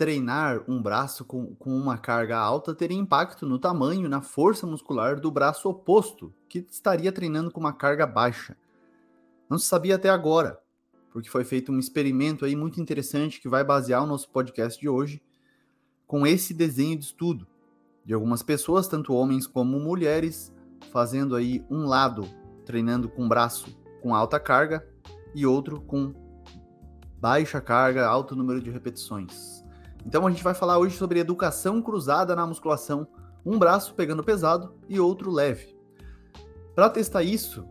treinar 0.00 0.64
um 0.66 0.80
braço 0.80 1.26
com, 1.26 1.54
com 1.56 1.76
uma 1.76 1.98
carga 1.98 2.38
alta 2.38 2.74
teria 2.74 2.96
impacto 2.96 3.44
no 3.44 3.58
tamanho 3.58 4.08
na 4.08 4.22
força 4.22 4.66
muscular 4.66 5.20
do 5.20 5.30
braço 5.30 5.68
oposto, 5.68 6.32
que 6.48 6.64
estaria 6.70 7.12
treinando 7.12 7.50
com 7.50 7.60
uma 7.60 7.74
carga 7.74 8.06
baixa. 8.06 8.56
Não 9.46 9.58
se 9.58 9.66
sabia 9.66 9.96
até 9.96 10.08
agora, 10.08 10.58
porque 11.12 11.28
foi 11.28 11.44
feito 11.44 11.70
um 11.70 11.78
experimento 11.78 12.46
aí 12.46 12.56
muito 12.56 12.80
interessante 12.80 13.42
que 13.42 13.48
vai 13.48 13.62
basear 13.62 14.02
o 14.02 14.06
nosso 14.06 14.30
podcast 14.30 14.80
de 14.80 14.88
hoje 14.88 15.20
com 16.06 16.26
esse 16.26 16.54
desenho 16.54 16.98
de 16.98 17.04
estudo 17.04 17.46
de 18.02 18.14
algumas 18.14 18.42
pessoas, 18.42 18.88
tanto 18.88 19.12
homens 19.12 19.46
como 19.46 19.78
mulheres, 19.78 20.50
fazendo 20.90 21.36
aí 21.36 21.62
um 21.70 21.84
lado 21.84 22.26
treinando 22.64 23.06
com 23.06 23.28
braço 23.28 23.78
com 24.00 24.14
alta 24.14 24.40
carga 24.40 24.82
e 25.34 25.44
outro 25.44 25.78
com 25.82 26.14
baixa 27.20 27.60
carga, 27.60 28.06
alto 28.06 28.34
número 28.34 28.62
de 28.62 28.70
repetições. 28.70 29.59
Então 30.04 30.26
a 30.26 30.30
gente 30.30 30.42
vai 30.42 30.54
falar 30.54 30.78
hoje 30.78 30.96
sobre 30.96 31.20
educação 31.20 31.80
cruzada 31.82 32.34
na 32.34 32.46
musculação, 32.46 33.06
um 33.44 33.58
braço 33.58 33.94
pegando 33.94 34.24
pesado 34.24 34.74
e 34.88 34.98
outro 34.98 35.30
leve. 35.30 35.76
Para 36.74 36.90
testar 36.90 37.22
isso, 37.22 37.64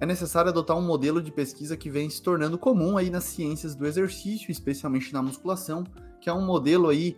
é 0.00 0.06
necessário 0.06 0.50
adotar 0.50 0.76
um 0.76 0.82
modelo 0.82 1.22
de 1.22 1.32
pesquisa 1.32 1.76
que 1.76 1.88
vem 1.88 2.10
se 2.10 2.22
tornando 2.22 2.58
comum 2.58 2.96
aí 2.96 3.10
nas 3.10 3.24
ciências 3.24 3.74
do 3.74 3.86
exercício, 3.86 4.50
especialmente 4.50 5.12
na 5.12 5.22
musculação, 5.22 5.84
que 6.20 6.28
é 6.28 6.32
um 6.32 6.44
modelo 6.44 6.88
aí, 6.88 7.16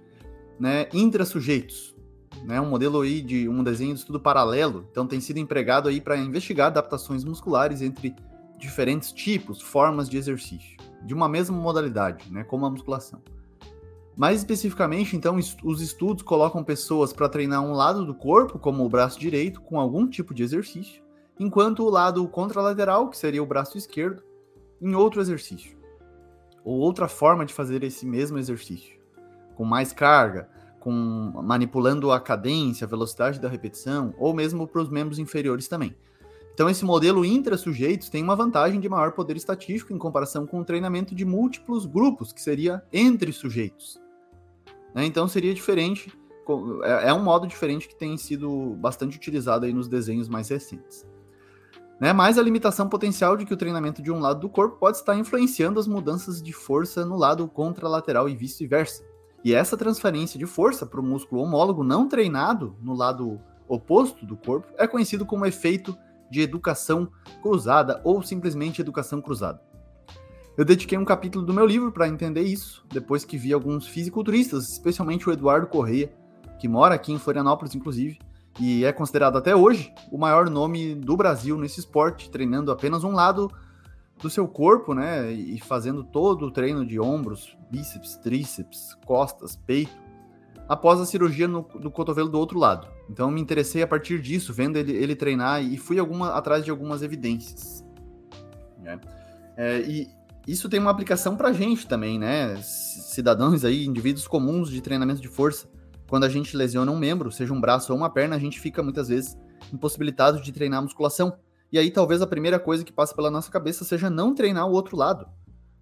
né, 0.61 0.89
intra-sujeitos, 0.92 1.96
né, 2.44 2.61
um 2.61 2.69
modelo 2.69 3.00
aí 3.00 3.20
de 3.20 3.48
um 3.48 3.64
desenho 3.64 3.94
de 3.94 4.00
estudo 4.00 4.20
paralelo, 4.20 4.86
então 4.91 5.06
tem 5.06 5.20
sido 5.20 5.39
empregado 5.39 5.89
aí 5.89 6.00
para 6.00 6.16
investigar 6.16 6.69
adaptações 6.69 7.24
musculares 7.24 7.83
entre 7.83 8.14
diferentes 8.58 9.12
tipos, 9.12 9.61
formas 9.61 10.08
de 10.08 10.16
exercício, 10.16 10.77
de 11.02 11.14
uma 11.14 11.28
mesma 11.28 11.56
modalidade, 11.56 12.30
né, 12.30 12.44
como 12.44 12.66
a 12.66 12.70
musculação. 12.70 13.20
Mais 14.19 14.38
especificamente, 14.38 15.14
então, 15.14 15.36
os 15.62 15.80
estudos 15.80 16.24
colocam 16.24 16.64
pessoas 16.64 17.12
para 17.12 17.28
treinar 17.28 17.62
um 17.62 17.70
lado 17.70 18.05
do 18.05 18.12
corpo, 18.12 18.58
como 18.58 18.84
o 18.84 18.88
braço 18.88 19.16
direito, 19.16 19.61
com 19.61 19.78
algum 19.78 20.08
tipo 20.08 20.34
de 20.34 20.42
exercício, 20.42 21.00
enquanto 21.38 21.84
o 21.84 21.88
lado 21.88 22.27
contralateral, 22.27 23.08
que 23.11 23.16
seria 23.16 23.41
o 23.41 23.46
braço 23.46 23.78
esquerdo, 23.78 24.24
em 24.83 24.92
outro 24.92 25.20
exercício. 25.20 25.78
Ou 26.64 26.80
outra 26.80 27.06
forma 27.06 27.46
de 27.46 27.55
fazer 27.55 27.84
esse 27.84 28.05
mesmo 28.05 28.39
exercício, 28.39 28.98
com 29.55 29.64
mais 29.64 29.92
carga, 29.92 30.48
com 30.80 30.91
manipulando 30.91 32.11
a 32.11 32.19
cadência, 32.19 32.86
a 32.86 32.89
velocidade 32.89 33.39
da 33.39 33.48
repetição, 33.48 34.12
ou 34.19 34.34
mesmo 34.34 34.66
para 34.66 34.83
os 34.83 34.89
membros 34.89 35.20
inferiores 35.20 35.69
também. 35.69 35.94
Então, 36.52 36.69
esse 36.69 36.84
modelo 36.84 37.24
intra-sujeitos 37.24 38.08
tem 38.08 38.24
uma 38.24 38.34
vantagem 38.34 38.80
de 38.80 38.89
maior 38.89 39.12
poder 39.12 39.36
estatístico 39.36 39.92
em 39.92 39.98
comparação 39.98 40.44
com 40.44 40.58
o 40.58 40.64
treinamento 40.64 41.14
de 41.14 41.24
múltiplos 41.24 41.86
grupos, 41.86 42.33
que 42.33 42.42
seria 42.42 42.83
entre 42.92 43.33
sujeitos. 43.33 43.96
Né? 44.94 45.05
Então 45.05 45.28
seria 45.28 45.55
diferente, 45.55 46.12
é, 46.83 47.08
é 47.08 47.14
um 47.14 47.22
modo 47.22 47.47
diferente 47.47 47.89
que 47.89 47.94
tem 47.94 48.17
sido 48.17 48.75
bastante 48.77 49.17
utilizado 49.17 49.67
aí 49.67 49.72
nos 49.72 49.89
desenhos 49.89 50.28
mais 50.28 50.48
recentes. 50.48 51.06
Né? 52.00 52.12
Mas 52.12 52.39
a 52.39 52.42
limitação 52.42 52.89
potencial 52.89 53.36
de 53.36 53.45
que 53.45 53.53
o 53.53 53.56
treinamento 53.56 54.00
de 54.00 54.11
um 54.11 54.20
lado 54.20 54.41
do 54.41 54.48
corpo 54.48 54.78
pode 54.78 54.98
estar 54.98 55.17
influenciando 55.17 55.80
as 55.80 55.86
mudanças 55.86 56.42
de 56.42 56.52
força 56.52 57.05
no 57.05 57.17
lado 57.17 57.46
contralateral 57.48 58.29
e 58.29 58.36
vice-versa. 58.36 59.05
E 59.45 59.55
essa 59.55 59.77
transferência 59.77 60.39
de 60.39 60.46
força 60.46 60.86
para 60.86 61.01
o 61.01 61.02
músculo 61.02 61.42
homólogo 61.42 61.85
não 61.85 62.08
treinado 62.08 62.77
no 62.80 62.95
lado 62.95 63.41
oposto 63.68 64.24
do 64.24 64.36
corpo 64.36 64.73
é 64.77 64.86
conhecido 64.86 65.27
como 65.27 65.46
efeito 65.46 65.96
de 66.30 66.41
educação 66.41 67.11
cruzada 67.42 68.01
ou 68.05 68.23
simplesmente 68.23 68.80
educação 68.80 69.20
cruzada. 69.20 69.61
Eu 70.58 70.64
dediquei 70.64 70.98
um 70.98 71.05
capítulo 71.05 71.46
do 71.46 71.55
meu 71.55 71.64
livro 71.64 71.92
para 71.92 72.08
entender 72.08 72.42
isso, 72.42 72.85
depois 72.92 73.24
que 73.24 73.39
vi 73.39 73.52
alguns 73.52 73.86
fisiculturistas, 73.86 74.69
especialmente 74.73 75.29
o 75.29 75.33
Eduardo 75.33 75.69
Correia, 75.69 76.13
que 76.58 76.67
mora 76.67 76.96
aqui 76.96 77.13
em 77.13 77.19
Florianópolis, 77.19 77.77
inclusive, 77.77 78.19
e 78.58 78.85
é 78.85 78.92
considerado 78.92 79.39
até 79.39 79.55
hoje 79.55 79.95
o 80.11 80.18
maior 80.18 80.51
nome 80.51 80.97
do 80.97 81.17
Brasil 81.17 81.57
nesse 81.57 81.79
esporte, 81.79 82.29
treinando 82.29 82.73
apenas 82.73 83.05
um 83.05 83.13
lado 83.13 83.48
do 84.20 84.29
seu 84.29 84.48
corpo, 84.48 84.95
né? 84.95 85.30
E 85.30 85.61
fazendo 85.61 86.02
todo 86.02 86.47
o 86.47 86.51
treino 86.51 86.85
de 86.85 86.98
ombros, 86.98 87.57
bíceps, 87.70 88.17
tríceps, 88.17 88.97
costas, 89.07 89.55
peito, 89.55 89.97
após 90.68 91.01
a 91.01 91.07
cirurgia 91.07 91.47
no, 91.47 91.63
do 91.63 91.89
cotovelo 91.89 92.29
do 92.29 92.36
outro 92.36 92.58
lado. 92.58 92.89
Então 93.08 93.30
me 93.30 93.41
interessei 93.41 93.80
a 93.80 93.86
partir 93.86 94.20
disso, 94.20 94.52
vendo 94.52 94.77
ele, 94.77 94.91
ele 94.91 95.14
treinar 95.14 95.63
e 95.63 95.79
fui 95.79 96.01
alguma, 96.01 96.30
atrás 96.33 96.64
de 96.64 96.70
algumas 96.73 97.01
evidências. 97.01 97.85
Né? 98.83 98.98
É, 99.57 99.80
e 99.83 100.17
isso 100.48 100.67
tem 100.69 100.81
uma 100.81 100.91
aplicação 100.91 101.36
para 101.36 101.53
gente 101.53 101.86
também, 101.86 102.19
né? 102.19 102.57
Cidadãos 102.63 103.67
aí, 103.67 103.85
indivíduos 103.85 104.27
comuns 104.27 104.70
de 104.70 104.81
treinamento 104.81 105.20
de 105.20 105.29
força. 105.29 105.69
Quando 106.09 106.25
a 106.25 106.29
gente 106.29 106.57
lesiona 106.57 106.91
um 106.91 106.98
membro, 106.98 107.31
seja 107.31 107.53
um 107.53 107.61
braço 107.61 107.92
ou 107.92 107.98
uma 107.98 108.09
perna, 108.09 108.35
a 108.35 108.39
gente 108.39 108.59
fica 108.59 108.83
muitas 108.83 109.09
vezes 109.09 109.36
impossibilitado 109.70 110.41
de 110.41 110.51
treinar 110.51 110.79
a 110.79 110.83
musculação. 110.83 111.36
E 111.70 111.79
aí 111.79 111.91
talvez 111.91 112.23
a 112.23 112.27
primeira 112.27 112.59
coisa 112.59 112.83
que 112.83 112.91
passa 112.91 113.14
pela 113.14 113.31
nossa 113.31 113.51
cabeça 113.51 113.85
seja 113.85 114.09
não 114.09 114.35
treinar 114.35 114.67
o 114.67 114.73
outro 114.73 114.97
lado, 114.97 115.29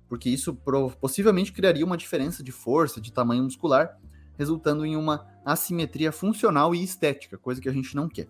porque 0.09 0.29
isso 0.29 0.53
possivelmente 1.01 1.53
criaria 1.53 1.85
uma 1.85 1.97
diferença 1.97 2.43
de 2.43 2.51
força, 2.51 3.01
de 3.01 3.13
tamanho 3.13 3.45
muscular, 3.45 3.97
resultando 4.37 4.85
em 4.85 4.97
uma 4.97 5.27
assimetria 5.45 6.11
funcional 6.11 6.75
e 6.75 6.83
estética, 6.83 7.39
coisa 7.39 7.61
que 7.61 7.69
a 7.69 7.73
gente 7.73 7.95
não 7.95 8.09
quer. 8.09 8.27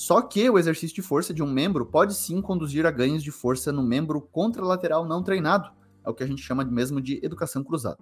Só 0.00 0.22
que 0.22 0.48
o 0.48 0.58
exercício 0.58 0.94
de 0.94 1.02
força 1.02 1.34
de 1.34 1.42
um 1.42 1.46
membro 1.46 1.84
pode 1.84 2.14
sim 2.14 2.40
conduzir 2.40 2.86
a 2.86 2.90
ganhos 2.90 3.22
de 3.22 3.30
força 3.30 3.70
no 3.70 3.82
membro 3.82 4.18
contralateral 4.18 5.04
não 5.04 5.22
treinado, 5.22 5.70
é 6.02 6.08
o 6.08 6.14
que 6.14 6.24
a 6.24 6.26
gente 6.26 6.40
chama 6.40 6.64
mesmo 6.64 7.02
de 7.02 7.20
educação 7.22 7.62
cruzada, 7.62 7.98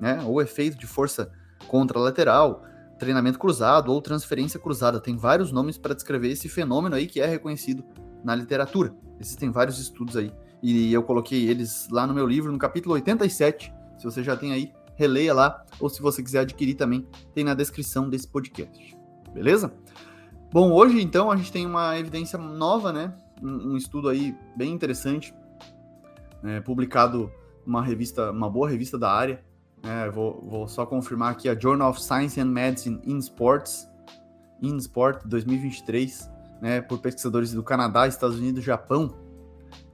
né? 0.00 0.20
Ou 0.26 0.42
efeito 0.42 0.76
de 0.76 0.88
força 0.88 1.30
contralateral, 1.68 2.64
treinamento 2.98 3.38
cruzado 3.38 3.92
ou 3.92 4.02
transferência 4.02 4.58
cruzada. 4.58 4.98
Tem 4.98 5.16
vários 5.16 5.52
nomes 5.52 5.78
para 5.78 5.94
descrever 5.94 6.32
esse 6.32 6.48
fenômeno 6.48 6.96
aí 6.96 7.06
que 7.06 7.20
é 7.20 7.26
reconhecido 7.26 7.84
na 8.24 8.34
literatura. 8.34 8.92
Existem 9.20 9.52
vários 9.52 9.78
estudos 9.78 10.16
aí 10.16 10.32
e 10.60 10.92
eu 10.92 11.04
coloquei 11.04 11.48
eles 11.48 11.86
lá 11.92 12.08
no 12.08 12.12
meu 12.12 12.26
livro, 12.26 12.50
no 12.50 12.58
capítulo 12.58 12.96
87. 12.96 13.72
Se 13.98 14.04
você 14.04 14.20
já 14.20 14.36
tem 14.36 14.52
aí, 14.52 14.72
releia 14.96 15.32
lá, 15.32 15.64
ou 15.78 15.88
se 15.88 16.02
você 16.02 16.24
quiser 16.24 16.40
adquirir 16.40 16.74
também, 16.74 17.06
tem 17.32 17.44
na 17.44 17.54
descrição 17.54 18.10
desse 18.10 18.26
podcast. 18.26 18.98
Beleza? 19.32 19.72
Bom, 20.56 20.72
hoje 20.72 21.02
então 21.02 21.30
a 21.30 21.36
gente 21.36 21.52
tem 21.52 21.66
uma 21.66 21.98
evidência 21.98 22.38
nova, 22.38 22.90
né? 22.90 23.12
Um, 23.42 23.72
um 23.72 23.76
estudo 23.76 24.08
aí 24.08 24.34
bem 24.56 24.72
interessante, 24.72 25.34
né? 26.42 26.62
publicado 26.62 27.30
numa 27.66 27.84
revista, 27.84 28.30
uma 28.30 28.48
boa 28.48 28.66
revista 28.66 28.96
da 28.96 29.12
área. 29.12 29.44
Né? 29.84 30.08
Vou, 30.08 30.40
vou, 30.40 30.66
só 30.66 30.86
confirmar 30.86 31.32
aqui 31.32 31.46
a 31.46 31.54
Journal 31.54 31.90
of 31.90 32.02
Science 32.02 32.40
and 32.40 32.46
Medicine 32.46 33.02
in 33.04 33.18
Sports, 33.18 33.86
in 34.62 34.78
Sport 34.78 35.26
2023, 35.26 36.30
né? 36.62 36.80
Por 36.80 37.00
pesquisadores 37.00 37.52
do 37.52 37.62
Canadá, 37.62 38.08
Estados 38.08 38.38
Unidos, 38.38 38.64
Japão, 38.64 39.14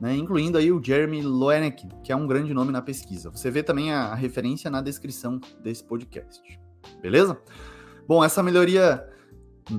né? 0.00 0.14
Incluindo 0.14 0.58
aí 0.58 0.70
o 0.70 0.80
Jeremy 0.80 1.22
Loenek, 1.22 1.88
que 2.04 2.12
é 2.12 2.14
um 2.14 2.28
grande 2.28 2.54
nome 2.54 2.70
na 2.70 2.80
pesquisa. 2.80 3.30
Você 3.30 3.50
vê 3.50 3.64
também 3.64 3.92
a 3.92 4.14
referência 4.14 4.70
na 4.70 4.80
descrição 4.80 5.40
desse 5.60 5.82
podcast. 5.82 6.40
Beleza? 7.00 7.36
Bom, 8.06 8.22
essa 8.22 8.44
melhoria 8.44 9.11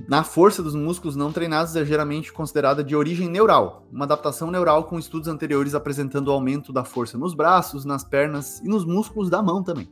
na 0.08 0.24
força 0.24 0.64
dos 0.64 0.76
músculos 0.76 1.16
não 1.16 1.32
treinados 1.32 1.76
é 1.76 1.84
geralmente 1.84 2.32
considerada 2.32 2.84
de 2.84 2.96
origem 2.96 3.30
neural, 3.30 3.86
uma 3.92 4.06
adaptação 4.06 4.50
neural 4.50 4.86
com 4.86 4.98
estudos 4.98 5.28
anteriores 5.28 5.76
apresentando 5.76 6.32
aumento 6.32 6.72
da 6.72 6.86
força 6.86 7.18
nos 7.18 7.34
braços, 7.34 7.84
nas 7.84 8.04
pernas 8.04 8.60
e 8.60 8.68
nos 8.68 8.86
músculos 8.86 9.30
da 9.30 9.44
mão 9.44 9.62
também. 9.62 9.92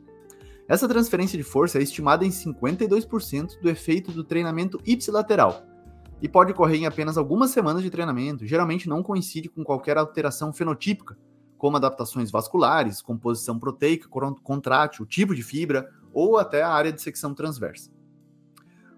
Essa 0.66 0.88
transferência 0.88 1.36
de 1.36 1.44
força 1.44 1.78
é 1.78 1.82
estimada 1.82 2.24
em 2.24 2.30
52% 2.30 3.60
do 3.60 3.68
efeito 3.68 4.10
do 4.12 4.24
treinamento 4.24 4.80
ipsilateral 4.86 5.62
e 6.22 6.28
pode 6.28 6.52
ocorrer 6.52 6.80
em 6.80 6.86
apenas 6.86 7.18
algumas 7.18 7.50
semanas 7.50 7.82
de 7.82 7.90
treinamento, 7.90 8.46
geralmente 8.46 8.88
não 8.88 9.02
coincide 9.02 9.50
com 9.50 9.62
qualquer 9.62 9.98
alteração 9.98 10.52
fenotípica, 10.52 11.18
como 11.58 11.76
adaptações 11.76 12.30
vasculares, 12.30 13.02
composição 13.02 13.58
proteica, 13.58 14.08
contrátil, 14.42 15.04
tipo 15.04 15.34
de 15.34 15.42
fibra 15.42 15.88
ou 16.12 16.38
até 16.38 16.62
a 16.62 16.70
área 16.70 16.92
de 16.92 17.02
secção 17.02 17.34
transversa. 17.34 17.91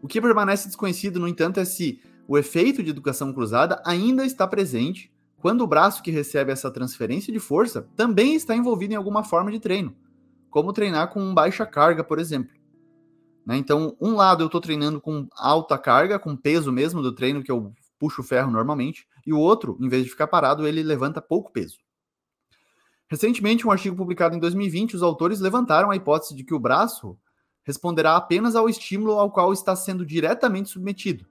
O 0.04 0.06
que 0.06 0.20
permanece 0.20 0.66
desconhecido, 0.66 1.18
no 1.18 1.26
entanto, 1.26 1.58
é 1.58 1.64
se 1.64 1.98
o 2.28 2.36
efeito 2.36 2.82
de 2.82 2.90
educação 2.90 3.32
cruzada 3.32 3.82
ainda 3.86 4.26
está 4.26 4.46
presente 4.46 5.10
quando 5.38 5.62
o 5.62 5.66
braço 5.66 6.02
que 6.02 6.10
recebe 6.10 6.52
essa 6.52 6.70
transferência 6.70 7.32
de 7.32 7.38
força 7.38 7.88
também 7.96 8.34
está 8.34 8.54
envolvido 8.54 8.92
em 8.92 8.96
alguma 8.96 9.24
forma 9.24 9.50
de 9.50 9.58
treino, 9.58 9.96
como 10.50 10.74
treinar 10.74 11.10
com 11.10 11.32
baixa 11.32 11.64
carga, 11.64 12.04
por 12.04 12.18
exemplo. 12.18 12.54
Né? 13.46 13.56
Então, 13.56 13.96
um 13.98 14.14
lado 14.14 14.42
eu 14.42 14.46
estou 14.46 14.60
treinando 14.60 15.00
com 15.00 15.26
alta 15.34 15.78
carga, 15.78 16.18
com 16.18 16.36
peso 16.36 16.70
mesmo 16.70 17.00
do 17.00 17.14
treino, 17.14 17.42
que 17.42 17.50
eu 17.50 17.72
puxo 17.98 18.20
o 18.20 18.24
ferro 18.24 18.50
normalmente, 18.50 19.08
e 19.26 19.32
o 19.32 19.38
outro, 19.38 19.78
em 19.80 19.88
vez 19.88 20.04
de 20.04 20.10
ficar 20.10 20.26
parado, 20.26 20.68
ele 20.68 20.82
levanta 20.82 21.22
pouco 21.22 21.50
peso. 21.50 21.78
Recentemente, 23.08 23.66
um 23.66 23.70
artigo 23.70 23.96
publicado 23.96 24.36
em 24.36 24.38
2020, 24.38 24.96
os 24.96 25.02
autores 25.02 25.40
levantaram 25.40 25.90
a 25.90 25.96
hipótese 25.96 26.34
de 26.34 26.44
que 26.44 26.52
o 26.52 26.60
braço 26.60 27.16
responderá 27.64 28.16
apenas 28.16 28.55
ao 28.55 28.69
estímulo 28.69 29.19
ao 29.19 29.31
qual 29.31 29.52
está 29.52 29.75
sendo 29.75 30.05
diretamente 30.05 30.69
submetido, 30.69 31.26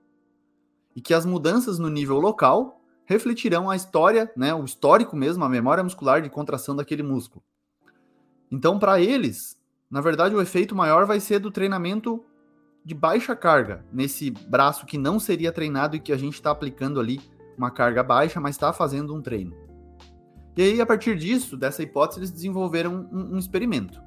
e 0.94 1.00
que 1.00 1.14
as 1.14 1.24
mudanças 1.24 1.78
no 1.78 1.88
nível 1.88 2.18
local 2.18 2.80
refletirão 3.06 3.70
a 3.70 3.76
história, 3.76 4.30
né, 4.36 4.54
o 4.54 4.64
histórico 4.64 5.16
mesmo, 5.16 5.44
a 5.44 5.48
memória 5.48 5.84
muscular 5.84 6.22
de 6.22 6.30
contração 6.30 6.74
daquele 6.74 7.02
músculo. 7.02 7.42
Então, 8.50 8.78
para 8.78 9.00
eles, 9.00 9.58
na 9.90 10.00
verdade, 10.00 10.34
o 10.34 10.40
efeito 10.40 10.74
maior 10.74 11.06
vai 11.06 11.20
ser 11.20 11.38
do 11.38 11.50
treinamento 11.50 12.24
de 12.84 12.94
baixa 12.94 13.34
carga, 13.34 13.84
nesse 13.92 14.30
braço 14.30 14.84
que 14.86 14.98
não 14.98 15.18
seria 15.18 15.52
treinado 15.52 15.96
e 15.96 16.00
que 16.00 16.12
a 16.12 16.16
gente 16.16 16.34
está 16.34 16.50
aplicando 16.50 17.00
ali 17.00 17.20
uma 17.56 17.70
carga 17.70 18.02
baixa, 18.02 18.40
mas 18.40 18.54
está 18.54 18.72
fazendo 18.72 19.14
um 19.14 19.22
treino. 19.22 19.56
E 20.56 20.62
aí, 20.62 20.80
a 20.80 20.86
partir 20.86 21.16
disso, 21.16 21.56
dessa 21.56 21.82
hipótese, 21.82 22.20
eles 22.20 22.30
desenvolveram 22.30 23.08
um, 23.12 23.34
um 23.34 23.38
experimento, 23.38 24.00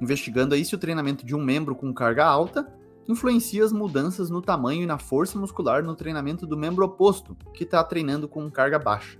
investigando 0.00 0.54
aí 0.54 0.64
se 0.64 0.74
o 0.74 0.78
treinamento 0.78 1.24
de 1.24 1.34
um 1.34 1.42
membro 1.42 1.74
com 1.74 1.92
carga 1.92 2.24
alta 2.24 2.66
influencia 3.06 3.64
as 3.64 3.72
mudanças 3.72 4.30
no 4.30 4.40
tamanho 4.40 4.82
e 4.82 4.86
na 4.86 4.98
força 4.98 5.38
muscular 5.38 5.82
no 5.82 5.94
treinamento 5.94 6.46
do 6.46 6.56
membro 6.56 6.84
oposto, 6.84 7.36
que 7.52 7.64
está 7.64 7.82
treinando 7.84 8.26
com 8.26 8.50
carga 8.50 8.78
baixa. 8.78 9.18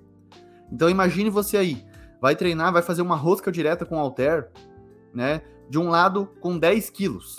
Então 0.72 0.88
imagine 0.88 1.28
você 1.30 1.56
aí, 1.56 1.84
vai 2.20 2.34
treinar, 2.34 2.72
vai 2.72 2.82
fazer 2.82 3.02
uma 3.02 3.16
rosca 3.16 3.52
direta 3.52 3.84
com 3.84 3.98
halter, 3.98 4.50
né? 5.12 5.42
De 5.68 5.78
um 5.78 5.88
lado 5.88 6.26
com 6.40 6.58
10 6.58 6.90
quilos. 6.90 7.38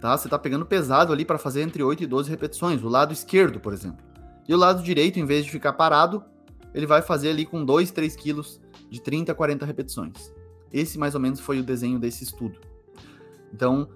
Tá? 0.00 0.16
Você 0.16 0.26
está 0.26 0.38
pegando 0.38 0.66
pesado 0.66 1.12
ali 1.12 1.24
para 1.24 1.38
fazer 1.38 1.62
entre 1.62 1.82
8 1.82 2.02
e 2.02 2.06
12 2.06 2.28
repetições, 2.28 2.82
o 2.82 2.88
lado 2.88 3.12
esquerdo, 3.12 3.60
por 3.60 3.72
exemplo. 3.72 4.04
E 4.48 4.54
o 4.54 4.58
lado 4.58 4.82
direito, 4.82 5.18
em 5.18 5.24
vez 5.24 5.44
de 5.44 5.50
ficar 5.50 5.74
parado, 5.74 6.24
ele 6.74 6.86
vai 6.86 7.00
fazer 7.02 7.30
ali 7.30 7.46
com 7.46 7.64
2, 7.64 7.90
3 7.90 8.16
quilos 8.16 8.60
de 8.90 9.00
30 9.00 9.32
a 9.32 9.34
40 9.34 9.64
repetições. 9.64 10.32
Esse 10.72 10.98
mais 10.98 11.14
ou 11.14 11.20
menos 11.20 11.40
foi 11.40 11.60
o 11.60 11.62
desenho 11.62 11.98
desse 11.98 12.24
estudo. 12.24 12.58
Então, 13.52 13.88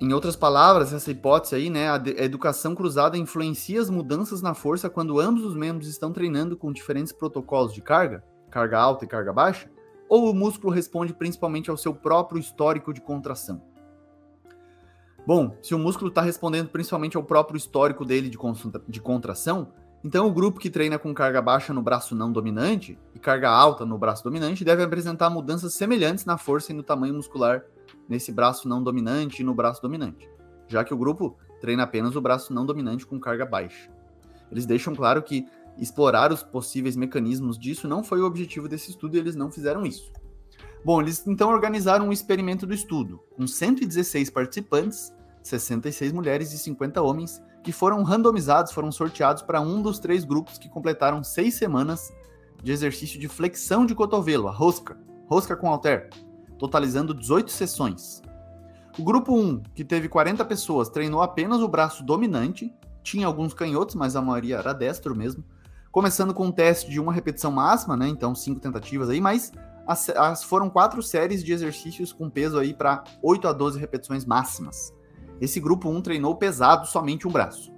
em 0.00 0.12
outras 0.12 0.36
palavras, 0.36 0.92
essa 0.92 1.10
hipótese 1.10 1.56
aí, 1.56 1.68
né, 1.68 1.90
a, 1.90 1.96
educação 2.22 2.74
cruzada 2.74 3.18
influencia 3.18 3.80
as 3.80 3.90
mudanças 3.90 4.40
na 4.40 4.54
força 4.54 4.88
quando 4.88 5.18
ambos 5.18 5.44
os 5.44 5.56
membros 5.56 5.88
estão 5.88 6.12
treinando 6.12 6.56
com 6.56 6.72
diferentes 6.72 7.12
protocolos 7.12 7.74
de 7.74 7.82
carga, 7.82 8.22
carga 8.48 8.78
alta 8.78 9.04
e 9.04 9.08
carga 9.08 9.32
baixa, 9.32 9.68
ou 10.08 10.30
o 10.30 10.34
músculo 10.34 10.72
responde 10.72 11.12
principalmente 11.12 11.68
ao 11.68 11.76
seu 11.76 11.92
próprio 11.92 12.38
histórico 12.38 12.94
de 12.94 13.00
contração? 13.00 13.60
Bom, 15.26 15.54
se 15.60 15.74
o 15.74 15.78
músculo 15.78 16.08
está 16.08 16.22
respondendo 16.22 16.68
principalmente 16.68 17.16
ao 17.16 17.24
próprio 17.24 17.58
histórico 17.58 18.04
dele 18.04 18.30
de, 18.30 18.38
de 18.88 19.00
contração, 19.00 19.72
então 20.04 20.26
o 20.26 20.32
grupo 20.32 20.60
que 20.60 20.70
treina 20.70 20.98
com 20.98 21.12
carga 21.12 21.42
baixa 21.42 21.72
no 21.72 21.82
braço 21.82 22.14
não 22.14 22.30
dominante 22.30 22.98
e 23.14 23.18
carga 23.18 23.50
alta 23.50 23.84
no 23.84 23.98
braço 23.98 24.22
dominante 24.22 24.64
deve 24.64 24.82
apresentar 24.82 25.28
mudanças 25.28 25.74
semelhantes 25.74 26.24
na 26.24 26.38
força 26.38 26.72
e 26.72 26.74
no 26.74 26.82
tamanho 26.82 27.14
muscular 27.14 27.64
nesse 28.08 28.30
braço 28.30 28.68
não 28.68 28.82
dominante 28.82 29.42
e 29.42 29.44
no 29.44 29.54
braço 29.54 29.82
dominante, 29.82 30.28
já 30.68 30.84
que 30.84 30.94
o 30.94 30.98
grupo 30.98 31.36
treina 31.60 31.82
apenas 31.82 32.14
o 32.14 32.20
braço 32.20 32.52
não 32.52 32.64
dominante 32.64 33.06
com 33.06 33.18
carga 33.18 33.44
baixa. 33.44 33.90
Eles 34.50 34.66
deixam 34.66 34.94
claro 34.94 35.22
que 35.22 35.46
explorar 35.76 36.32
os 36.32 36.42
possíveis 36.42 36.96
mecanismos 36.96 37.58
disso 37.58 37.88
não 37.88 38.02
foi 38.02 38.20
o 38.20 38.26
objetivo 38.26 38.68
desse 38.68 38.90
estudo 38.90 39.16
e 39.16 39.18
eles 39.18 39.36
não 39.36 39.50
fizeram 39.50 39.84
isso. 39.84 40.12
Bom, 40.84 41.00
eles 41.00 41.26
então 41.26 41.50
organizaram 41.50 42.08
um 42.08 42.12
experimento 42.12 42.66
do 42.66 42.74
estudo, 42.74 43.20
com 43.36 43.46
116 43.46 44.30
participantes, 44.30 45.12
66 45.48 46.12
mulheres 46.12 46.52
e 46.52 46.58
50 46.58 47.02
homens, 47.02 47.42
que 47.62 47.72
foram 47.72 48.02
randomizados, 48.02 48.72
foram 48.72 48.92
sorteados 48.92 49.42
para 49.42 49.60
um 49.60 49.82
dos 49.82 49.98
três 49.98 50.24
grupos 50.24 50.58
que 50.58 50.68
completaram 50.68 51.22
seis 51.24 51.54
semanas 51.54 52.12
de 52.62 52.72
exercício 52.72 53.18
de 53.18 53.28
flexão 53.28 53.84
de 53.84 53.94
cotovelo, 53.94 54.48
a 54.48 54.52
rosca, 54.52 54.96
rosca 55.26 55.56
com 55.56 55.68
halter, 55.68 56.10
totalizando 56.58 57.14
18 57.14 57.50
sessões. 57.50 58.22
O 58.98 59.04
grupo 59.04 59.36
1, 59.36 59.62
que 59.74 59.84
teve 59.84 60.08
40 60.08 60.44
pessoas, 60.44 60.88
treinou 60.88 61.22
apenas 61.22 61.60
o 61.60 61.68
braço 61.68 62.04
dominante, 62.04 62.74
tinha 63.02 63.26
alguns 63.26 63.54
canhotos, 63.54 63.94
mas 63.94 64.16
a 64.16 64.22
maioria 64.22 64.56
era 64.56 64.72
destro 64.72 65.14
mesmo, 65.14 65.44
começando 65.92 66.34
com 66.34 66.46
um 66.46 66.52
teste 66.52 66.90
de 66.90 66.98
uma 66.98 67.12
repetição 67.12 67.50
máxima, 67.52 67.96
né? 67.96 68.08
Então, 68.08 68.34
cinco 68.34 68.60
tentativas 68.60 69.08
aí, 69.08 69.20
mas 69.20 69.52
as, 69.86 70.10
as 70.10 70.44
foram 70.44 70.68
quatro 70.68 71.02
séries 71.02 71.42
de 71.42 71.52
exercícios 71.52 72.12
com 72.12 72.28
peso 72.28 72.58
aí 72.58 72.74
para 72.74 73.04
8 73.22 73.48
a 73.48 73.52
12 73.52 73.78
repetições 73.78 74.24
máximas. 74.24 74.92
Esse 75.40 75.60
grupo 75.60 75.88
1 75.88 76.00
treinou 76.02 76.36
pesado 76.36 76.86
somente 76.86 77.26
um 77.26 77.30
braço. 77.30 77.72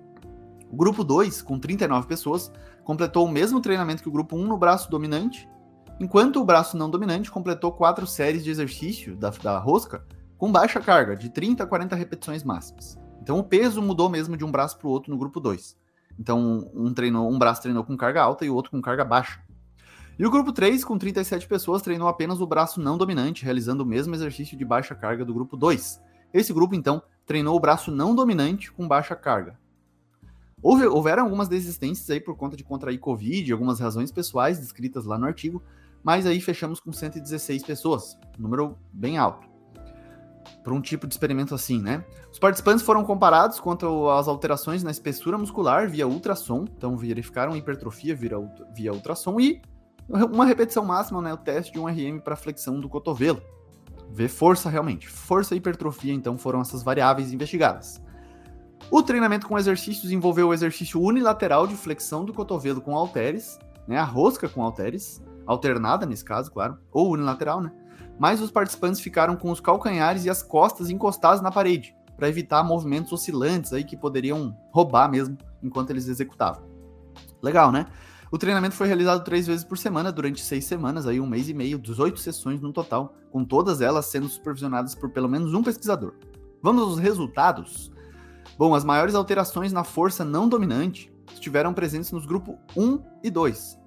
O 0.70 0.76
grupo 0.76 1.02
2, 1.04 1.42
com 1.42 1.58
39 1.58 2.06
pessoas, 2.06 2.52
completou 2.84 3.26
o 3.26 3.30
mesmo 3.30 3.60
treinamento 3.60 4.02
que 4.02 4.08
o 4.08 4.12
grupo 4.12 4.36
1 4.36 4.46
no 4.46 4.56
braço 4.56 4.90
dominante 4.90 5.48
enquanto 6.00 6.40
o 6.40 6.44
braço 6.44 6.78
não 6.78 6.88
dominante 6.88 7.30
completou 7.30 7.70
quatro 7.70 8.06
séries 8.06 8.42
de 8.42 8.50
exercício 8.50 9.14
da, 9.14 9.28
da 9.28 9.58
rosca 9.58 10.02
com 10.38 10.50
baixa 10.50 10.80
carga, 10.80 11.14
de 11.14 11.28
30 11.28 11.62
a 11.62 11.66
40 11.66 11.94
repetições 11.94 12.42
máximas. 12.42 12.98
Então 13.20 13.38
o 13.38 13.44
peso 13.44 13.82
mudou 13.82 14.08
mesmo 14.08 14.34
de 14.38 14.44
um 14.44 14.50
braço 14.50 14.78
para 14.78 14.88
o 14.88 14.90
outro 14.90 15.12
no 15.12 15.18
grupo 15.18 15.38
2. 15.38 15.76
Então 16.18 16.66
um, 16.74 16.94
treinou, 16.94 17.30
um 17.30 17.38
braço 17.38 17.60
treinou 17.60 17.84
com 17.84 17.94
carga 17.94 18.22
alta 18.22 18.46
e 18.46 18.50
o 18.50 18.54
outro 18.54 18.70
com 18.70 18.80
carga 18.80 19.04
baixa. 19.04 19.38
E 20.18 20.24
o 20.24 20.30
grupo 20.30 20.52
3, 20.52 20.84
com 20.84 20.98
37 20.98 21.46
pessoas, 21.46 21.82
treinou 21.82 22.08
apenas 22.08 22.40
o 22.40 22.46
braço 22.46 22.80
não 22.80 22.98
dominante, 22.98 23.44
realizando 23.44 23.82
o 23.82 23.86
mesmo 23.86 24.14
exercício 24.14 24.56
de 24.56 24.64
baixa 24.64 24.94
carga 24.94 25.24
do 25.24 25.32
grupo 25.32 25.56
2. 25.56 26.00
Esse 26.32 26.52
grupo, 26.52 26.74
então, 26.74 27.02
treinou 27.26 27.56
o 27.56 27.60
braço 27.60 27.90
não 27.90 28.14
dominante 28.14 28.72
com 28.72 28.86
baixa 28.86 29.14
carga. 29.14 29.58
Houve, 30.62 30.86
houveram 30.86 31.24
algumas 31.24 31.48
desistências 31.48 32.08
aí 32.10 32.20
por 32.20 32.36
conta 32.36 32.56
de 32.56 32.62
contrair 32.62 32.98
Covid, 32.98 33.50
algumas 33.52 33.80
razões 33.80 34.12
pessoais 34.12 34.58
descritas 34.58 35.06
lá 35.06 35.18
no 35.18 35.26
artigo, 35.26 35.62
mas 36.02 36.26
aí 36.26 36.40
fechamos 36.40 36.80
com 36.80 36.92
116 36.92 37.62
pessoas, 37.62 38.18
número 38.38 38.76
bem 38.92 39.16
alto. 39.16 39.48
Para 40.62 40.74
um 40.74 40.80
tipo 40.80 41.06
de 41.06 41.14
experimento 41.14 41.54
assim, 41.54 41.80
né? 41.80 42.04
Os 42.30 42.38
participantes 42.38 42.84
foram 42.84 43.04
comparados 43.04 43.58
quanto 43.58 44.10
às 44.10 44.28
alterações 44.28 44.82
na 44.82 44.90
espessura 44.90 45.38
muscular 45.38 45.88
via 45.88 46.06
ultrassom, 46.06 46.64
então 46.76 46.96
verificaram 46.96 47.56
hipertrofia 47.56 48.14
via, 48.14 48.36
via 48.74 48.92
ultrassom 48.92 49.40
e 49.40 49.62
uma 50.08 50.44
repetição 50.44 50.84
máxima, 50.84 51.22
né? 51.22 51.32
O 51.32 51.38
teste 51.38 51.72
de 51.72 51.78
um 51.78 51.86
RM 51.86 52.20
para 52.20 52.36
flexão 52.36 52.80
do 52.80 52.88
cotovelo. 52.88 53.40
Ver 54.10 54.28
força 54.28 54.68
realmente. 54.68 55.08
Força 55.08 55.54
e 55.54 55.58
hipertrofia, 55.58 56.12
então, 56.12 56.36
foram 56.36 56.60
essas 56.60 56.82
variáveis 56.82 57.32
investigadas. 57.32 58.00
O 58.90 59.02
treinamento 59.02 59.46
com 59.46 59.58
exercícios 59.58 60.10
envolveu 60.10 60.48
o 60.48 60.54
exercício 60.54 61.00
unilateral 61.00 61.66
de 61.66 61.76
flexão 61.76 62.24
do 62.24 62.32
cotovelo 62.32 62.80
com 62.80 62.96
halteres, 62.96 63.58
né? 63.86 63.98
A 63.98 64.04
rosca 64.04 64.48
com 64.48 64.62
halteres, 64.62 65.22
alternada 65.46 66.06
nesse 66.06 66.24
caso, 66.24 66.50
claro, 66.50 66.78
ou 66.90 67.12
unilateral, 67.12 67.60
né? 67.60 67.72
Mas 68.18 68.40
os 68.40 68.50
participantes 68.50 69.00
ficaram 69.00 69.36
com 69.36 69.50
os 69.50 69.60
calcanhares 69.60 70.24
e 70.24 70.30
as 70.30 70.42
costas 70.42 70.90
encostados 70.90 71.40
na 71.40 71.50
parede, 71.50 71.94
para 72.16 72.28
evitar 72.28 72.62
movimentos 72.62 73.12
oscilantes 73.12 73.72
aí 73.72 73.84
que 73.84 73.96
poderiam 73.96 74.56
roubar 74.72 75.10
mesmo 75.10 75.38
enquanto 75.62 75.90
eles 75.90 76.08
executavam. 76.08 76.64
Legal, 77.42 77.70
né? 77.72 77.86
O 78.30 78.38
treinamento 78.38 78.76
foi 78.76 78.86
realizado 78.86 79.24
três 79.24 79.46
vezes 79.46 79.64
por 79.64 79.76
semana 79.76 80.12
durante 80.12 80.40
seis 80.40 80.64
semanas, 80.64 81.04
aí 81.04 81.20
um 81.20 81.26
mês 81.26 81.48
e 81.48 81.54
meio, 81.54 81.78
18 81.78 82.20
sessões 82.20 82.60
no 82.60 82.72
total, 82.72 83.14
com 83.32 83.44
todas 83.44 83.80
elas 83.80 84.06
sendo 84.06 84.28
supervisionadas 84.28 84.94
por 84.94 85.10
pelo 85.10 85.28
menos 85.28 85.52
um 85.52 85.64
pesquisador. 85.64 86.14
Vamos 86.62 86.82
aos 86.82 86.98
resultados? 87.00 87.90
Bom, 88.56 88.72
as 88.72 88.84
maiores 88.84 89.16
alterações 89.16 89.72
na 89.72 89.82
força 89.82 90.24
não 90.24 90.48
dominante 90.48 91.12
estiveram 91.32 91.74
presentes 91.74 92.12
nos 92.12 92.24
grupos 92.24 92.54
1 92.76 93.00
e 93.24 93.30
2. 93.30 93.78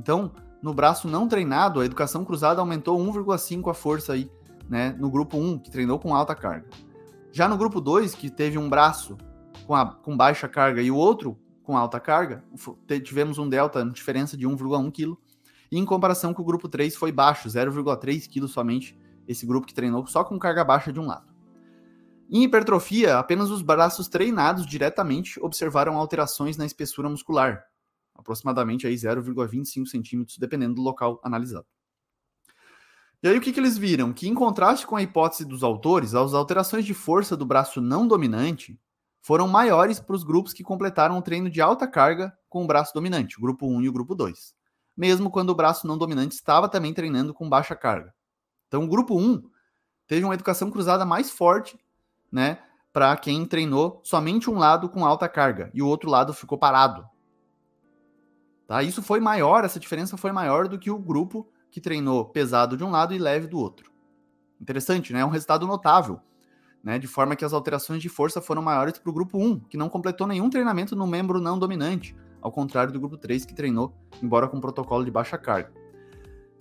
Então, 0.00 0.32
no 0.60 0.74
braço 0.74 1.06
não 1.06 1.28
treinado, 1.28 1.80
a 1.80 1.84
educação 1.84 2.24
cruzada 2.24 2.60
aumentou 2.60 2.98
1,5 2.98 3.70
a 3.70 3.74
força 3.74 4.14
aí, 4.14 4.28
né, 4.68 4.96
no 4.98 5.08
grupo 5.08 5.36
1, 5.36 5.60
que 5.60 5.70
treinou 5.70 6.00
com 6.00 6.12
alta 6.12 6.34
carga. 6.34 6.66
Já 7.30 7.46
no 7.46 7.56
grupo 7.56 7.80
2, 7.80 8.16
que 8.16 8.30
teve 8.30 8.58
um 8.58 8.68
braço 8.68 9.16
com, 9.64 9.76
a, 9.76 9.86
com 9.86 10.16
baixa 10.16 10.48
carga 10.48 10.82
e 10.82 10.90
o 10.90 10.96
outro 10.96 11.38
com 11.66 11.76
alta 11.76 11.98
carga, 11.98 12.44
tivemos 13.04 13.38
um 13.38 13.48
delta, 13.48 13.84
diferença 13.84 14.36
de 14.36 14.46
1,1 14.46 14.92
kg. 14.92 15.16
E 15.70 15.76
em 15.76 15.84
comparação 15.84 16.32
com 16.32 16.40
o 16.40 16.44
grupo 16.44 16.68
3 16.68 16.94
foi 16.94 17.10
baixo, 17.10 17.48
0,3 17.48 18.28
kg 18.28 18.46
somente, 18.46 18.96
esse 19.26 19.44
grupo 19.44 19.66
que 19.66 19.74
treinou 19.74 20.06
só 20.06 20.22
com 20.22 20.38
carga 20.38 20.64
baixa 20.64 20.92
de 20.92 21.00
um 21.00 21.06
lado. 21.06 21.26
Em 22.30 22.44
hipertrofia, 22.44 23.18
apenas 23.18 23.50
os 23.50 23.62
braços 23.62 24.06
treinados 24.06 24.64
diretamente 24.64 25.40
observaram 25.40 25.96
alterações 25.96 26.56
na 26.56 26.64
espessura 26.64 27.08
muscular, 27.08 27.64
aproximadamente 28.14 28.86
0,25 28.86 29.86
centímetros, 29.86 30.38
dependendo 30.38 30.74
do 30.74 30.82
local 30.82 31.20
analisado. 31.24 31.66
E 33.22 33.28
aí 33.28 33.36
o 33.36 33.40
que, 33.40 33.52
que 33.52 33.58
eles 33.58 33.76
viram? 33.76 34.12
Que 34.12 34.28
em 34.28 34.34
contraste 34.34 34.86
com 34.86 34.94
a 34.94 35.02
hipótese 35.02 35.44
dos 35.44 35.64
autores, 35.64 36.14
as 36.14 36.32
alterações 36.32 36.84
de 36.84 36.94
força 36.94 37.36
do 37.36 37.44
braço 37.44 37.80
não 37.80 38.06
dominante 38.06 38.78
foram 39.26 39.48
maiores 39.48 39.98
para 39.98 40.14
os 40.14 40.22
grupos 40.22 40.52
que 40.52 40.62
completaram 40.62 41.18
o 41.18 41.20
treino 41.20 41.50
de 41.50 41.60
alta 41.60 41.84
carga 41.88 42.32
com 42.48 42.62
o 42.62 42.66
braço 42.68 42.94
dominante, 42.94 43.36
o 43.36 43.40
grupo 43.40 43.66
1 43.66 43.82
e 43.82 43.88
o 43.88 43.92
grupo 43.92 44.14
2, 44.14 44.54
mesmo 44.96 45.32
quando 45.32 45.50
o 45.50 45.54
braço 45.54 45.84
não 45.84 45.98
dominante 45.98 46.36
estava 46.36 46.68
também 46.68 46.94
treinando 46.94 47.34
com 47.34 47.48
baixa 47.48 47.74
carga. 47.74 48.14
Então 48.68 48.84
o 48.84 48.86
grupo 48.86 49.18
1 49.18 49.42
teve 50.06 50.24
uma 50.24 50.34
educação 50.34 50.70
cruzada 50.70 51.04
mais 51.04 51.28
forte, 51.28 51.76
né, 52.30 52.60
para 52.92 53.16
quem 53.16 53.44
treinou 53.44 54.00
somente 54.04 54.48
um 54.48 54.58
lado 54.58 54.88
com 54.88 55.04
alta 55.04 55.28
carga 55.28 55.72
e 55.74 55.82
o 55.82 55.88
outro 55.88 56.08
lado 56.08 56.32
ficou 56.32 56.56
parado. 56.56 57.04
Tá? 58.64 58.80
Isso 58.84 59.02
foi 59.02 59.18
maior, 59.18 59.64
essa 59.64 59.80
diferença 59.80 60.16
foi 60.16 60.30
maior 60.30 60.68
do 60.68 60.78
que 60.78 60.88
o 60.88 61.00
grupo 61.00 61.50
que 61.68 61.80
treinou 61.80 62.26
pesado 62.26 62.76
de 62.76 62.84
um 62.84 62.92
lado 62.92 63.12
e 63.12 63.18
leve 63.18 63.48
do 63.48 63.58
outro. 63.58 63.90
Interessante, 64.60 65.12
né? 65.12 65.18
É 65.18 65.24
um 65.24 65.30
resultado 65.30 65.66
notável, 65.66 66.20
né? 66.86 67.00
De 67.00 67.08
forma 67.08 67.34
que 67.34 67.44
as 67.44 67.52
alterações 67.52 68.00
de 68.00 68.08
força 68.08 68.40
foram 68.40 68.62
maiores 68.62 68.96
para 68.96 69.10
o 69.10 69.12
grupo 69.12 69.36
1, 69.36 69.58
que 69.58 69.76
não 69.76 69.88
completou 69.88 70.24
nenhum 70.24 70.48
treinamento 70.48 70.94
no 70.94 71.04
membro 71.04 71.40
não 71.40 71.58
dominante, 71.58 72.14
ao 72.40 72.52
contrário 72.52 72.92
do 72.92 73.00
grupo 73.00 73.16
3 73.16 73.44
que 73.44 73.52
treinou, 73.52 73.92
embora 74.22 74.46
com 74.46 74.60
protocolo 74.60 75.04
de 75.04 75.10
baixa 75.10 75.36
carga. 75.36 75.72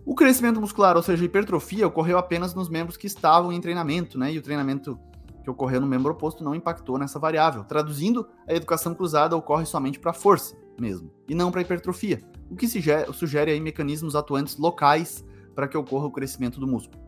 O 0.04 0.16
crescimento 0.16 0.60
muscular, 0.60 0.98
ou 0.98 1.04
seja, 1.04 1.24
hipertrofia, 1.24 1.86
ocorreu 1.86 2.18
apenas 2.18 2.56
nos 2.56 2.68
membros 2.68 2.98
que 2.98 3.06
estavam 3.06 3.54
em 3.54 3.62
treinamento, 3.62 4.18
né? 4.18 4.34
E 4.34 4.40
o 4.40 4.42
treinamento 4.42 5.00
que 5.44 5.50
ocorreu 5.50 5.80
no 5.80 5.86
membro 5.86 6.12
oposto 6.12 6.44
não 6.44 6.56
impactou 6.56 6.98
nessa 6.98 7.20
variável. 7.20 7.64
Traduzindo, 7.64 8.28
a 8.48 8.54
educação 8.56 8.96
cruzada 8.96 9.38
ocorre 9.38 9.68
somente 9.68 10.00
para 10.00 10.12
força 10.12 10.58
mesmo, 10.80 11.12
e 11.30 11.36
não 11.36 11.52
para 11.52 11.62
hipertrofia, 11.62 12.24
o 12.50 12.56
que 12.56 12.68
sugere 13.14 13.52
aí 13.52 13.62
mecanismos 13.62 14.16
atuantes 14.16 14.58
locais 14.58 15.24
para 15.54 15.68
que 15.68 15.78
ocorra 15.78 16.08
o 16.08 16.12
crescimento 16.12 16.60
do 16.60 16.66
músculo. 16.66 17.00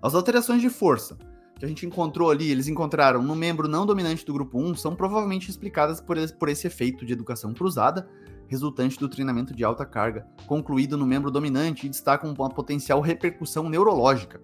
As 0.00 0.14
alterações 0.14 0.62
de 0.62 0.70
força 0.70 1.18
que 1.58 1.64
a 1.64 1.68
gente 1.68 1.86
encontrou 1.86 2.30
ali, 2.30 2.50
eles 2.50 2.68
encontraram 2.68 3.22
no 3.22 3.34
membro 3.34 3.66
não 3.66 3.86
dominante 3.86 4.24
do 4.26 4.32
grupo 4.32 4.58
1, 4.58 4.74
são 4.74 4.94
provavelmente 4.94 5.50
explicadas 5.50 6.00
por, 6.00 6.16
por 6.32 6.48
esse 6.48 6.66
efeito 6.66 7.06
de 7.06 7.12
educação 7.12 7.54
cruzada, 7.54 8.08
resultante 8.46 8.98
do 8.98 9.08
treinamento 9.08 9.54
de 9.54 9.64
alta 9.64 9.84
carga, 9.84 10.26
concluído 10.46 10.96
no 10.96 11.06
membro 11.06 11.30
dominante 11.30 11.86
e 11.86 11.88
destacam 11.88 12.32
uma 12.32 12.48
potencial 12.50 13.00
repercussão 13.00 13.68
neurológica. 13.68 14.40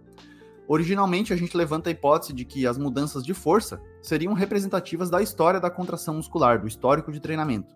Originalmente, 0.66 1.32
a 1.32 1.36
gente 1.36 1.56
levanta 1.56 1.90
a 1.90 1.92
hipótese 1.92 2.32
de 2.32 2.44
que 2.44 2.66
as 2.66 2.78
mudanças 2.78 3.22
de 3.22 3.34
força 3.34 3.80
seriam 4.00 4.32
representativas 4.32 5.10
da 5.10 5.20
história 5.20 5.60
da 5.60 5.70
contração 5.70 6.14
muscular, 6.14 6.60
do 6.60 6.66
histórico 6.66 7.12
de 7.12 7.20
treinamento. 7.20 7.74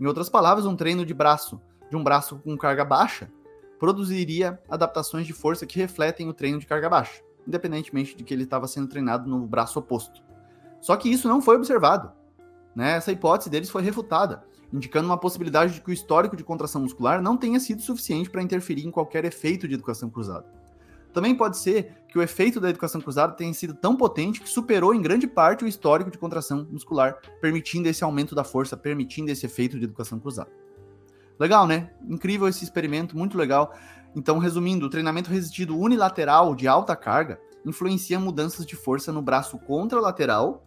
Em 0.00 0.06
outras 0.06 0.30
palavras, 0.30 0.64
um 0.64 0.76
treino 0.76 1.04
de 1.04 1.12
braço, 1.12 1.60
de 1.90 1.96
um 1.96 2.02
braço 2.02 2.38
com 2.38 2.56
carga 2.56 2.84
baixa, 2.84 3.30
produziria 3.78 4.58
adaptações 4.68 5.26
de 5.26 5.32
força 5.32 5.66
que 5.66 5.78
refletem 5.78 6.28
o 6.28 6.32
treino 6.32 6.58
de 6.58 6.66
carga 6.66 6.88
baixa, 6.88 7.22
independentemente 7.48 8.14
de 8.14 8.22
que 8.22 8.34
ele 8.34 8.44
estava 8.44 8.68
sendo 8.68 8.86
treinado 8.86 9.28
no 9.28 9.46
braço 9.46 9.78
oposto. 9.78 10.22
Só 10.80 10.94
que 10.96 11.08
isso 11.08 11.26
não 11.26 11.40
foi 11.40 11.56
observado. 11.56 12.12
Né? 12.76 12.92
Essa 12.92 13.10
hipótese 13.10 13.50
deles 13.50 13.70
foi 13.70 13.82
refutada, 13.82 14.44
indicando 14.72 15.08
uma 15.08 15.18
possibilidade 15.18 15.74
de 15.74 15.80
que 15.80 15.90
o 15.90 15.92
histórico 15.92 16.36
de 16.36 16.44
contração 16.44 16.82
muscular 16.82 17.22
não 17.22 17.36
tenha 17.36 17.58
sido 17.58 17.80
suficiente 17.80 18.30
para 18.30 18.42
interferir 18.42 18.86
em 18.86 18.90
qualquer 18.90 19.24
efeito 19.24 19.66
de 19.66 19.74
educação 19.74 20.10
cruzada. 20.10 20.46
Também 21.12 21.34
pode 21.34 21.56
ser 21.56 22.02
que 22.06 22.18
o 22.18 22.22
efeito 22.22 22.60
da 22.60 22.68
educação 22.68 23.00
cruzada 23.00 23.32
tenha 23.32 23.52
sido 23.54 23.74
tão 23.74 23.96
potente 23.96 24.40
que 24.40 24.48
superou 24.48 24.94
em 24.94 25.00
grande 25.00 25.26
parte 25.26 25.64
o 25.64 25.66
histórico 25.66 26.10
de 26.10 26.18
contração 26.18 26.68
muscular, 26.70 27.18
permitindo 27.40 27.88
esse 27.88 28.04
aumento 28.04 28.34
da 28.34 28.44
força, 28.44 28.76
permitindo 28.76 29.30
esse 29.30 29.46
efeito 29.46 29.78
de 29.78 29.84
educação 29.84 30.20
cruzada. 30.20 30.50
Legal, 31.38 31.66
né? 31.66 31.90
Incrível 32.08 32.46
esse 32.46 32.62
experimento, 32.62 33.16
muito 33.16 33.38
legal. 33.38 33.72
Então, 34.14 34.38
resumindo, 34.38 34.86
o 34.86 34.90
treinamento 34.90 35.30
resistido 35.30 35.76
unilateral 35.78 36.54
de 36.54 36.66
alta 36.66 36.96
carga 36.96 37.40
influencia 37.64 38.18
mudanças 38.18 38.64
de 38.64 38.76
força 38.76 39.12
no 39.12 39.20
braço 39.20 39.58
contralateral, 39.58 40.64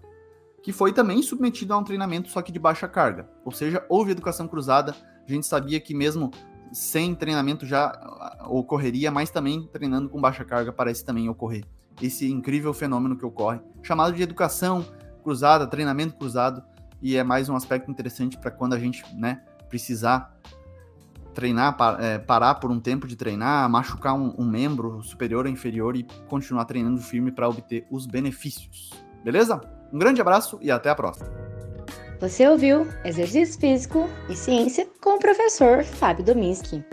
que 0.62 0.72
foi 0.72 0.94
também 0.94 1.22
submetido 1.24 1.74
a 1.74 1.78
um 1.78 1.84
treinamento 1.84 2.30
só 2.30 2.42
que 2.42 2.52
de 2.52 2.60
baixa 2.60 2.88
carga. 2.88 3.30
Ou 3.44 3.52
seja, 3.52 3.84
houve 3.90 4.12
educação 4.12 4.48
cruzada. 4.48 4.96
A 5.28 5.32
gente 5.32 5.48
sabia 5.48 5.80
que 5.80 5.94
mesmo 5.94 6.32
sem 6.72 7.16
treinamento 7.16 7.66
já 7.66 7.88
ah, 7.88 8.46
ocorreria, 8.48 9.12
mas 9.12 9.30
também 9.30 9.68
treinando 9.72 10.10
com 10.10 10.22
baixa 10.22 10.46
carga 10.46 10.72
parece 10.72 11.04
também 11.04 11.28
ocorrer. 11.28 11.66
Esse 12.02 12.30
incrível 12.32 12.74
fenômeno 12.74 13.18
que 13.18 13.26
ocorre, 13.26 13.60
chamado 13.84 14.14
de 14.14 14.22
educação 14.22 14.86
cruzada, 15.24 15.68
treinamento 15.68 16.16
cruzado, 16.16 16.64
e 17.02 17.18
é 17.18 17.24
mais 17.24 17.50
um 17.50 17.56
aspecto 17.56 17.90
interessante 17.92 18.38
para 18.38 18.52
quando 18.52 18.74
a 18.74 18.80
gente 18.80 19.04
né, 19.16 19.44
precisar 19.68 20.36
treinar, 21.34 21.76
é, 22.00 22.18
parar 22.20 22.56
por 22.56 22.72
um 22.72 22.80
tempo 22.80 23.08
de 23.08 23.16
treinar, 23.16 23.70
machucar 23.70 24.14
um, 24.14 24.34
um 24.38 24.46
membro 24.46 25.02
superior 25.02 25.46
ou 25.46 25.52
inferior 25.52 25.96
e 25.96 26.04
continuar 26.28 26.66
treinando 26.66 27.00
firme 27.02 27.32
para 27.32 27.50
obter 27.50 27.86
os 27.90 28.06
benefícios. 28.06 28.92
Beleza? 29.24 29.62
Um 29.92 30.00
grande 30.00 30.22
abraço 30.22 30.58
e 30.62 30.72
até 30.72 30.90
a 30.90 30.96
próxima. 30.96 31.30
Você 32.20 32.48
ouviu 32.48 32.88
Exercício 33.04 33.60
Físico 33.60 34.08
e 34.30 34.36
Ciência 34.36 34.88
com 35.02 35.16
o 35.16 35.20
professor 35.20 35.84
Fábio 35.84 36.24
Dominski. 36.24 36.86